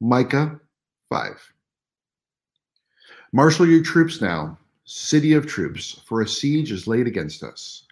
[0.00, 0.60] Micah
[1.08, 1.52] 5.
[3.32, 7.84] Marshal your troops now, city of troops, for a siege is laid against us.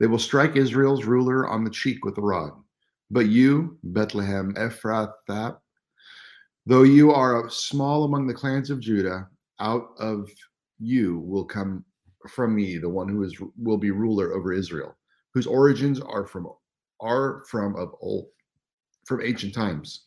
[0.00, 2.52] They will strike Israel's ruler on the cheek with a rod.
[3.12, 5.58] But you, Bethlehem Ephrathah,
[6.66, 9.28] though you are small among the clans of Judah,
[9.60, 10.28] out of
[10.80, 11.84] you will come
[12.28, 14.96] from me the one who is will be ruler over Israel,
[15.32, 16.48] whose origins are from
[17.00, 18.26] are from of old,
[19.04, 20.06] from ancient times.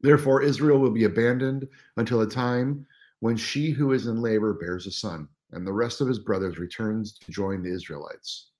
[0.00, 2.86] Therefore, Israel will be abandoned until a time
[3.20, 6.58] when she who is in labor bears a son, and the rest of his brothers
[6.58, 8.50] returns to join the Israelites.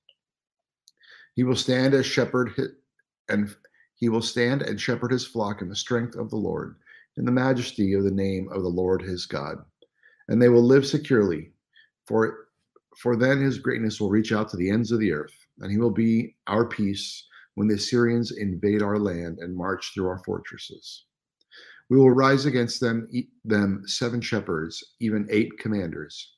[1.34, 2.53] He will stand as shepherd
[3.28, 3.55] and
[3.95, 6.77] he will stand and shepherd his flock in the strength of the Lord,
[7.17, 9.58] in the majesty of the name of the Lord his God.
[10.28, 11.52] And they will live securely,
[12.06, 12.48] for
[12.97, 15.78] for then his greatness will reach out to the ends of the earth, and he
[15.78, 21.05] will be our peace when the Assyrians invade our land and march through our fortresses.
[21.91, 23.08] We will rise against them,
[23.47, 26.34] them seven shepherds, even eight commanders.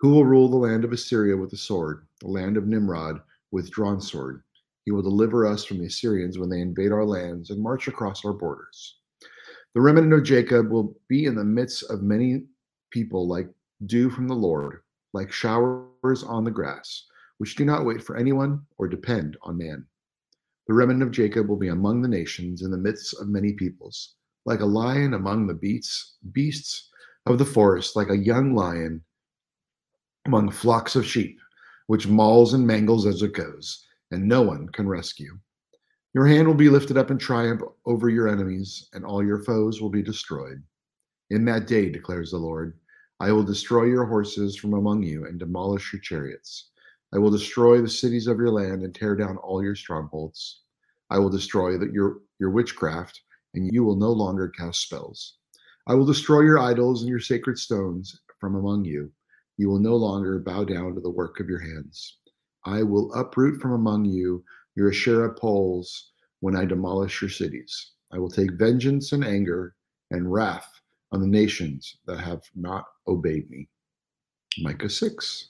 [0.00, 3.20] Who will rule the land of Assyria with a sword, the land of Nimrod
[3.52, 4.42] with drawn sword?
[4.84, 8.22] He will deliver us from the Assyrians when they invade our lands and march across
[8.24, 8.98] our borders.
[9.74, 12.44] The remnant of Jacob will be in the midst of many
[12.90, 13.48] people like
[13.86, 14.82] dew from the Lord,
[15.14, 17.06] like showers on the grass,
[17.38, 19.86] which do not wait for anyone or depend on man.
[20.66, 24.16] The remnant of Jacob will be among the nations in the midst of many peoples
[24.44, 26.90] like a lion among the beasts, beasts
[27.26, 29.02] of the forest, like a young lion
[30.26, 31.38] among flocks of sheep,
[31.86, 35.38] which mauls and mangles as it goes, and no one can rescue.
[36.14, 39.80] Your hand will be lifted up in triumph over your enemies, and all your foes
[39.80, 40.62] will be destroyed.
[41.30, 42.78] In that day, declares the Lord,
[43.18, 46.70] I will destroy your horses from among you and demolish your chariots.
[47.14, 50.62] I will destroy the cities of your land and tear down all your strongholds.
[51.08, 53.20] I will destroy the, your, your witchcraft
[53.54, 55.34] and you will no longer cast spells.
[55.86, 59.10] I will destroy your idols and your sacred stones from among you.
[59.56, 62.18] You will no longer bow down to the work of your hands.
[62.64, 67.92] I will uproot from among you your Asherah poles when I demolish your cities.
[68.12, 69.74] I will take vengeance and anger
[70.10, 70.68] and wrath
[71.12, 73.68] on the nations that have not obeyed me.
[74.58, 75.48] Micah 6.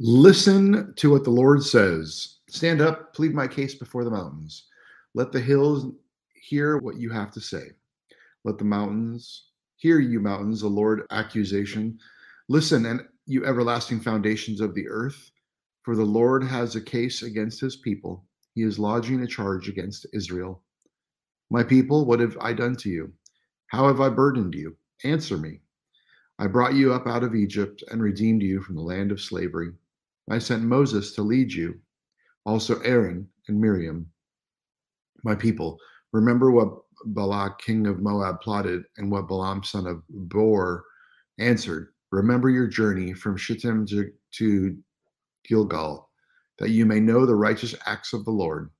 [0.00, 2.38] Listen to what the Lord says.
[2.48, 4.66] Stand up, plead my case before the mountains.
[5.14, 5.86] Let the hills
[6.44, 7.70] hear what you have to say.
[8.44, 11.98] Let the mountains hear you, mountains, the Lord accusation.
[12.48, 15.30] Listen, and you everlasting foundations of the earth,
[15.82, 18.26] for the Lord has a case against his people.
[18.54, 20.62] He is lodging a charge against Israel.
[21.50, 23.12] My people, what have I done to you?
[23.68, 24.76] How have I burdened you?
[25.02, 25.60] Answer me.
[26.38, 29.72] I brought you up out of Egypt and redeemed you from the land of slavery.
[30.30, 31.80] I sent Moses to lead you,
[32.44, 34.10] also Aaron and Miriam.
[35.22, 35.78] My people,
[36.14, 36.68] Remember what
[37.06, 40.84] Balak, king of Moab, plotted, and what Balaam, son of Beor,
[41.40, 41.88] answered.
[42.12, 44.78] Remember your journey from Shittim to, to
[45.44, 46.08] Gilgal,
[46.60, 48.70] that you may know the righteous acts of the Lord.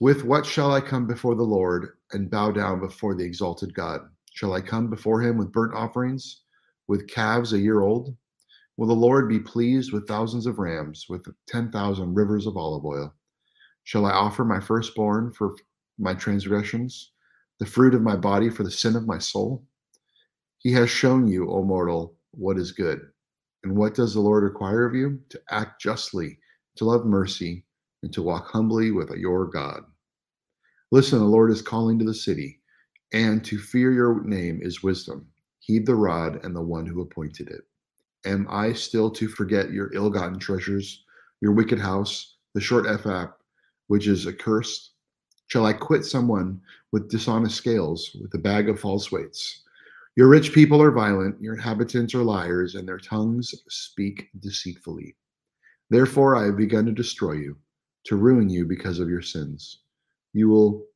[0.00, 4.00] With what shall I come before the Lord and bow down before the exalted God?
[4.32, 6.42] Shall I come before him with burnt offerings,
[6.88, 8.16] with calves a year old?
[8.76, 13.14] Will the Lord be pleased with thousands of rams, with 10,000 rivers of olive oil?
[13.84, 15.54] Shall I offer my firstborn for
[16.00, 17.12] my transgressions,
[17.58, 19.64] the fruit of my body for the sin of my soul?
[20.58, 23.00] He has shown you, O mortal, what is good.
[23.62, 25.20] And what does the Lord require of you?
[25.28, 26.38] To act justly,
[26.76, 27.64] to love mercy,
[28.02, 29.82] and to walk humbly with your God.
[30.90, 32.60] Listen, the Lord is calling to the city,
[33.12, 35.26] and to fear your name is wisdom.
[35.60, 37.62] Heed the rod and the one who appointed it.
[38.24, 41.04] Am I still to forget your ill gotten treasures,
[41.40, 43.28] your wicked house, the short Ephah,
[43.86, 44.92] which is accursed,
[45.50, 46.60] Shall I quit someone
[46.92, 49.64] with dishonest scales, with a bag of false weights?
[50.14, 55.16] Your rich people are violent, your inhabitants are liars, and their tongues speak deceitfully.
[55.88, 57.56] Therefore, I have begun to destroy you,
[58.04, 59.80] to ruin you because of your sins.
[60.34, 60.86] You will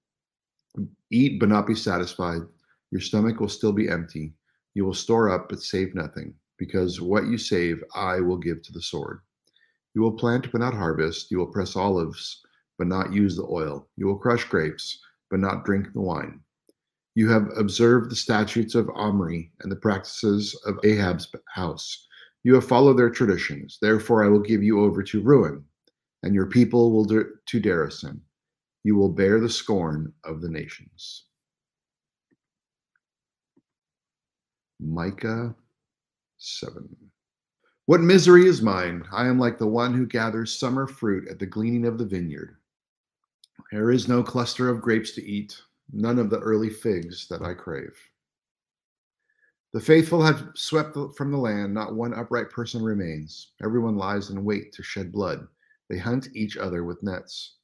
[1.11, 2.43] eat but not be satisfied.
[2.93, 4.35] Your stomach will still be empty.
[4.75, 8.73] You will store up but save nothing, because what you save I will give to
[8.73, 9.19] the sword.
[9.95, 11.33] You will plant but not harvest.
[11.33, 12.45] You will press olives
[12.79, 13.89] but not use the oil.
[13.97, 14.99] You will crush grapes,
[15.31, 16.41] but not drink the wine.
[17.15, 22.09] You have observed the statutes of Omri and the practices of Ahab's house.
[22.43, 23.79] You have followed their traditions.
[23.81, 25.65] Therefore, I will give you over to ruin,
[26.23, 28.21] and your people will do, to Darasin.
[28.83, 31.25] You will bear the scorn of the nations.
[34.81, 35.55] Micah
[36.39, 36.89] 7.
[37.87, 39.05] What misery is mine!
[39.13, 42.57] I am like the one who gathers summer fruit at the gleaning of the vineyard.
[43.75, 45.61] There is no cluster of grapes to eat,
[45.93, 47.99] none of the early figs that I crave.
[49.73, 53.51] The faithful have swept from the land, not one upright person remains.
[53.65, 55.49] Everyone lies in wait to shed blood.
[55.91, 57.57] They hunt each other with nets.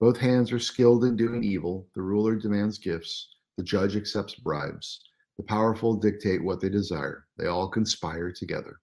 [0.00, 1.86] Both hands are skilled in doing evil.
[1.94, 5.02] The ruler demands gifts, the judge accepts bribes.
[5.36, 7.26] The powerful dictate what they desire.
[7.36, 8.80] They all conspire together.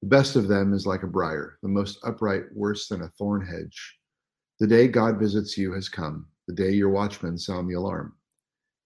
[0.00, 3.44] The best of them is like a briar, the most upright worse than a thorn
[3.44, 3.98] hedge.
[4.58, 8.14] The day God visits you has come, the day your watchmen sound the alarm.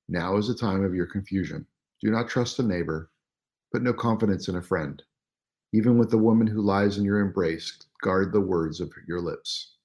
[0.09, 1.65] Now is the time of your confusion.
[2.03, 3.13] Do not trust a neighbor,
[3.73, 5.01] put no confidence in a friend.
[5.73, 9.77] Even with the woman who lies in your embrace, guard the words of your lips.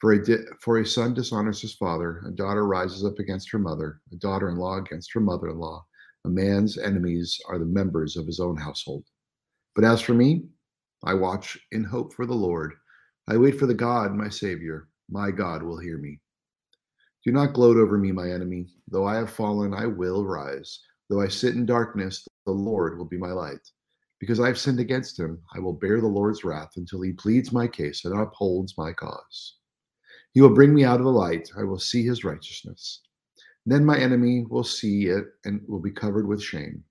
[0.00, 3.58] For a, di- for a son dishonors his father, a daughter rises up against her
[3.58, 5.84] mother, a daughter in law against her mother in law.
[6.24, 9.04] A man's enemies are the members of his own household.
[9.74, 10.48] But as for me,
[11.04, 12.72] I watch in hope for the Lord.
[13.28, 14.88] I wait for the God, my Savior.
[15.10, 16.20] My God will hear me.
[17.24, 18.68] Do not gloat over me, my enemy.
[18.88, 20.80] Though I have fallen, I will rise.
[21.08, 23.70] Though I sit in darkness, the Lord will be my light.
[24.20, 27.52] Because I have sinned against him, I will bear the Lord's wrath until he pleads
[27.52, 29.56] my case and upholds my cause.
[30.32, 31.50] He will bring me out of the light.
[31.58, 33.00] I will see his righteousness.
[33.66, 36.84] Then my enemy will see it and will be covered with shame.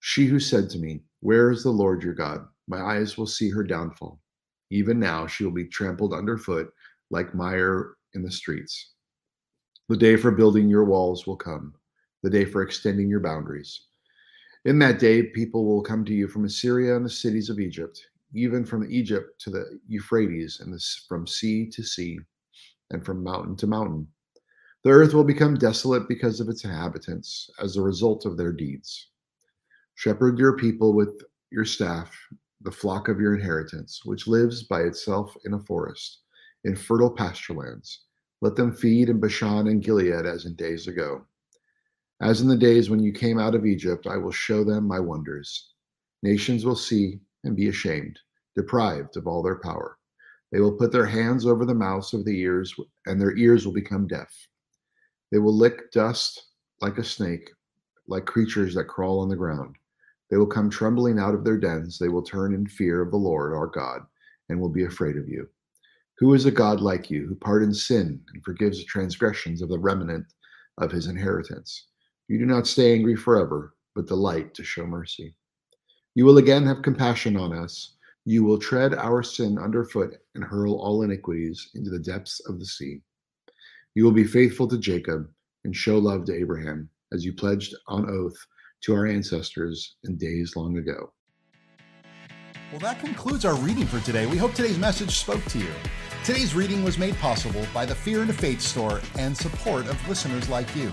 [0.00, 2.46] She who said to me, Where is the Lord your God?
[2.66, 4.20] My eyes will see her downfall.
[4.70, 6.72] Even now she will be trampled underfoot
[7.12, 8.94] like mire in the streets.
[9.88, 11.74] The day for building your walls will come,
[12.22, 13.88] the day for extending your boundaries.
[14.64, 18.00] In that day, people will come to you from Assyria and the cities of Egypt,
[18.32, 22.18] even from Egypt to the Euphrates, and from sea to sea,
[22.90, 24.08] and from mountain to mountain.
[24.84, 29.10] The earth will become desolate because of its inhabitants as a result of their deeds.
[29.96, 31.20] Shepherd your people with
[31.50, 32.16] your staff,
[32.62, 36.21] the flock of your inheritance, which lives by itself in a forest,
[36.64, 38.04] in fertile pasture lands.
[38.40, 41.24] Let them feed in Bashan and Gilead as in days ago.
[42.20, 45.00] As in the days when you came out of Egypt, I will show them my
[45.00, 45.72] wonders.
[46.22, 48.18] Nations will see and be ashamed,
[48.56, 49.98] deprived of all their power.
[50.52, 52.74] They will put their hands over the mouths of the ears,
[53.06, 54.32] and their ears will become deaf.
[55.30, 56.50] They will lick dust
[56.80, 57.50] like a snake,
[58.06, 59.76] like creatures that crawl on the ground.
[60.30, 61.98] They will come trembling out of their dens.
[61.98, 64.02] They will turn in fear of the Lord our God
[64.48, 65.48] and will be afraid of you.
[66.22, 69.78] Who is a God like you, who pardons sin and forgives the transgressions of the
[69.80, 70.24] remnant
[70.78, 71.88] of his inheritance?
[72.28, 75.34] You do not stay angry forever, but delight to show mercy.
[76.14, 77.96] You will again have compassion on us.
[78.24, 82.66] You will tread our sin underfoot and hurl all iniquities into the depths of the
[82.66, 83.00] sea.
[83.96, 85.28] You will be faithful to Jacob
[85.64, 88.36] and show love to Abraham, as you pledged on oath
[88.82, 91.12] to our ancestors in days long ago.
[92.70, 94.26] Well, that concludes our reading for today.
[94.26, 95.74] We hope today's message spoke to you.
[96.24, 100.48] Today's reading was made possible by the Fear and Faith store and support of listeners
[100.48, 100.88] like you.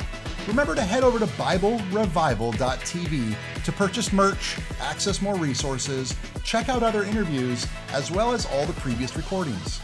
[0.48, 7.04] Remember to head over to BibleRevival.tv to purchase merch, access more resources, check out other
[7.04, 9.80] interviews, as well as all the previous recordings.